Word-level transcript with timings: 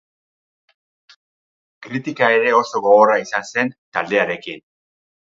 Kritika 1.87 2.29
ere 2.37 2.53
oso 2.59 2.81
gogorra 2.85 3.17
izan 3.25 3.45
zen 3.49 3.69
taldearekin. 3.99 4.65